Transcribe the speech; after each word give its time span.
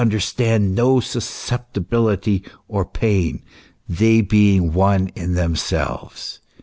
95 0.01 0.11
understand 0.13 0.73
no 0.73 0.99
susceptibility 0.99 2.43
or 2.67 2.83
pain, 2.85 3.43
they 3.87 4.19
being 4.19 4.73
one 4.73 5.09
in 5.09 5.35
them 5.35 5.55
selves. 5.55 6.39